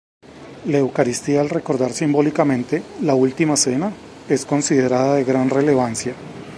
La 0.65 0.79
eucaristía, 0.79 1.41
al 1.41 1.49
recordar 1.51 1.93
simbólicamente 1.93 2.81
La 3.03 3.13
Última 3.13 3.55
Cena, 3.55 3.93
es 4.29 4.47
considerada 4.47 5.13
de 5.13 5.23
gran 5.23 5.51
relevancia. 5.51 6.15